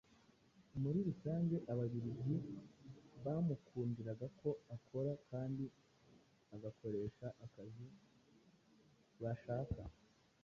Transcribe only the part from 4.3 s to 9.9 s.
ko akora kandi agakoresha akazi bashaka.